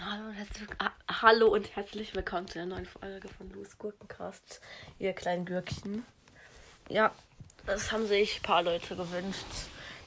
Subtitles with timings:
[0.00, 0.90] Hallo und, herzlich, ah,
[1.22, 4.60] hallo und herzlich willkommen zu einer neuen Folge von Louis Gurkencast,
[4.98, 6.04] ihr kleinen Gürkchen.
[6.88, 7.12] Ja,
[7.66, 9.44] es haben sich ein paar Leute gewünscht,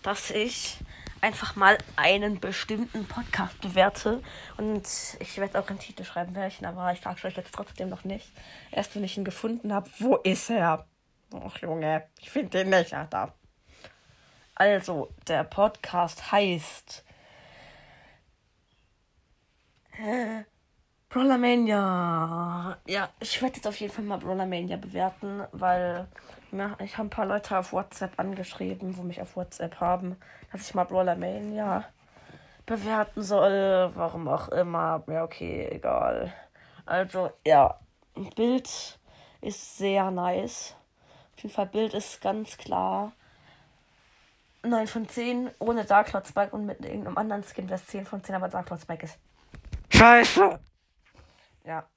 [0.03, 0.77] dass ich
[1.21, 4.21] einfach mal einen bestimmten Podcast bewerte.
[4.57, 4.87] Und
[5.19, 8.31] ich werde auch einen Titel schreiben, welchen, aber ich sage euch jetzt trotzdem noch nicht.
[8.71, 10.87] Erst wenn ich ihn gefunden habe, wo ist er?
[11.33, 13.33] Ach Junge, ich finde den nicht, Alter.
[14.59, 17.05] Also, der Podcast heißt
[21.09, 22.75] Brawlermania.
[22.87, 26.07] Ja, ich werde jetzt auf jeden Fall mal Brawlermania bewerten, weil
[26.51, 30.17] ja, ich habe ein paar Leute auf WhatsApp angeschrieben, wo mich auf WhatsApp haben,
[30.51, 31.83] dass ich mal Brawlermania
[32.65, 33.91] bewerten soll.
[33.93, 35.03] Warum auch immer.
[35.05, 36.33] Ja, okay, egal.
[36.87, 37.79] Also, ja,
[38.35, 38.99] Bild
[39.41, 40.75] ist sehr nice.
[41.35, 43.11] Auf jeden Fall, Bild ist ganz klar.
[44.67, 48.05] 9 von 10 ohne Dark Cloud Spike und mit irgendeinem anderen Skin wäre es 10
[48.05, 49.17] von 10, aber Dark Cloud Spike ist
[49.89, 50.59] Scheiße.
[51.65, 51.87] Ja,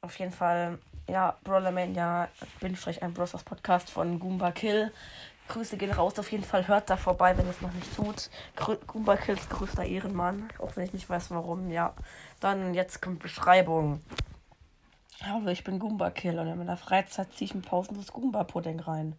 [0.00, 0.78] auf jeden Fall,
[1.08, 2.28] ja, Brawlermania,
[2.60, 3.32] Bindestrich ein Bros.
[3.44, 4.92] Podcast von Goomba Kill.
[5.48, 8.30] Grüße gehen raus, auf jeden Fall hört da vorbei, wenn ihr es noch nicht tut.
[8.56, 11.94] Grü Goomba Kill ist größter Ehrenmann, auch wenn ich nicht weiß warum, ja.
[12.40, 14.00] Dann, jetzt kommt Beschreibung.
[15.20, 19.14] Hallo, ich bin Goomba Kill und in meiner Freizeit ziehe ich mir pausenlos Goomba-Pudding rein.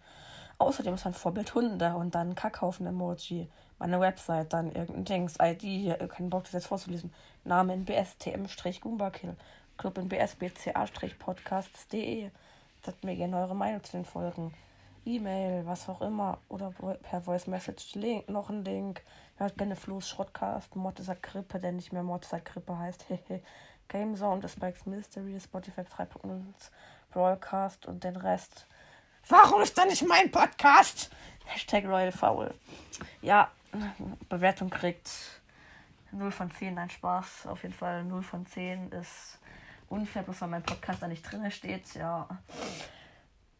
[0.58, 3.50] Außerdem ist mein Vorbild Hunde und dann Kackhaufen-Emoji.
[3.80, 7.12] Meine Website, dann irgendein Dings, ID, hier, keinen Bock, das jetzt vorzulesen.
[7.44, 9.36] Name in bstm-gumbakill.
[9.78, 12.30] Club in bsbca-podcasts.de.
[12.86, 14.54] Sagt mir gerne eure Meinung zu den Folgen.
[15.06, 16.38] E-Mail, was auch immer.
[16.48, 17.96] Oder per Voice Message.
[17.96, 19.02] Link, noch ein Link.
[19.38, 23.06] Hört gerne Fluss, Schrottcast, Mortis Krippe, der nicht mehr Mortis Krippe heißt.
[23.90, 26.42] Game Zone, The Spikes Mystery, Spotify 3.0,
[27.12, 28.66] Broadcast und den Rest.
[29.30, 31.10] Warum ist da nicht mein Podcast?
[31.46, 32.54] Hashtag Royal Foul.
[33.22, 33.50] Ja,
[34.28, 35.10] Bewertung kriegt
[36.12, 37.48] 0 von 10, nein, Spaß.
[37.48, 39.40] Auf jeden Fall 0 von 10 ist
[39.88, 41.96] unfair, bloß weil mein Podcast da nicht drin steht.
[41.96, 42.28] Ja.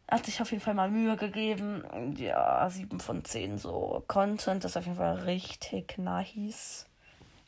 [0.06, 2.14] Hat sich auf jeden Fall mal Mühe gegeben.
[2.18, 4.04] Ja, 7 von 10 so.
[4.06, 6.84] Content ist auf jeden Fall richtig nice.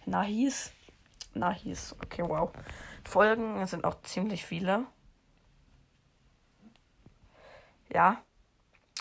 [0.07, 0.73] Nice.
[1.35, 1.95] Nice.
[2.03, 2.51] Okay, wow.
[3.05, 4.87] Folgen sind auch ziemlich viele.
[7.89, 8.23] Ja,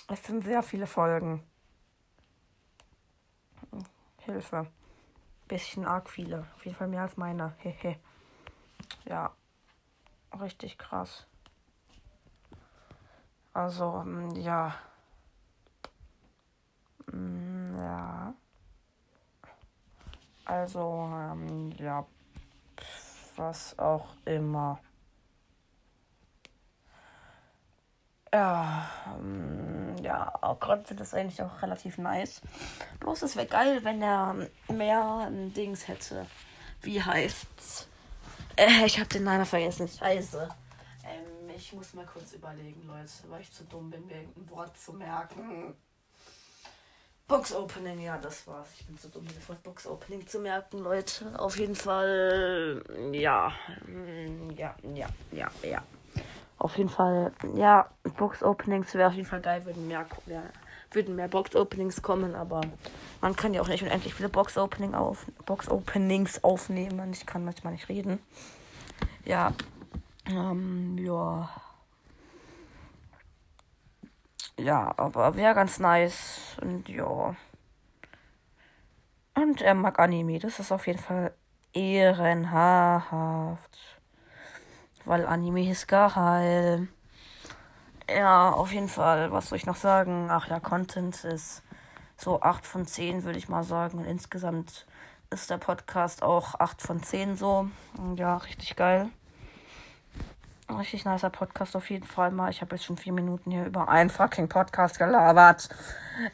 [0.07, 1.43] es sind sehr viele Folgen.
[4.21, 4.67] Hilfe.
[5.47, 6.47] Bisschen arg viele.
[6.55, 7.55] Auf jeden Fall mehr als meine.
[7.57, 7.99] Hehe.
[9.05, 9.31] ja.
[10.39, 11.25] Richtig krass.
[13.53, 14.75] Also, mm, ja.
[17.11, 18.33] Mm, ja.
[20.43, 22.05] Also, ähm, ja.
[23.37, 24.79] Was auch immer.
[28.35, 32.41] Ja, ähm, ja, auch Content ist eigentlich auch relativ nice.
[32.99, 34.35] Bloß es wäre geil, wenn er
[34.67, 36.25] mehr Dings hätte.
[36.81, 37.87] Wie heißt's?
[38.57, 39.87] Äh, ich hab den Namen vergessen.
[39.87, 40.49] Scheiße.
[41.05, 44.77] Ähm, ich muss mal kurz überlegen, Leute, weil ich zu dumm bin, mir irgendein Wort
[44.77, 45.73] zu merken.
[47.29, 48.67] Box Opening, ja, das war's.
[48.77, 51.39] Ich bin zu dumm, mir das Wort Box Opening zu merken, Leute.
[51.39, 53.53] Auf jeden Fall, ja,
[54.57, 55.83] ja, ja, ja, ja.
[56.57, 60.43] Auf jeden Fall, ja, Box-Openings wäre auf jeden Fall geil, würden mehr, mehr,
[60.91, 62.61] würden mehr Box-Openings kommen, aber
[63.21, 67.11] man kann ja auch nicht unendlich viele Box-Opening auf, Box-Openings aufnehmen.
[67.11, 68.19] Ich kann manchmal nicht reden.
[69.25, 69.51] Ja,
[70.27, 71.49] ähm, ja.
[74.57, 76.57] Ja, aber wäre ganz nice.
[76.61, 77.35] Und ja.
[79.35, 80.39] Und er mag Anime.
[80.39, 81.33] Das ist auf jeden Fall
[81.73, 83.19] ehrenhaft
[85.05, 86.87] weil Anime ist geil.
[88.09, 90.27] Ja, auf jeden Fall, was soll ich noch sagen?
[90.29, 91.63] Ach ja, Content ist
[92.17, 93.99] so 8 von 10, würde ich mal sagen.
[93.99, 94.85] Und insgesamt
[95.29, 97.67] ist der Podcast auch 8 von 10 so.
[98.15, 99.09] Ja, richtig geil.
[100.69, 102.49] Richtig nicer Podcast auf jeden Fall mal.
[102.49, 105.69] Ich habe jetzt schon vier Minuten hier über einen fucking Podcast gelabert.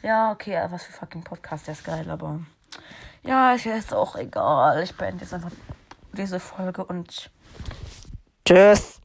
[0.02, 2.40] Ja, okay, was für fucking Podcast, der ist geil, aber
[3.22, 4.82] ja, ist jetzt auch egal.
[4.82, 5.50] Ich beende jetzt einfach
[6.12, 7.30] diese Folge und
[8.52, 9.01] Tschüss.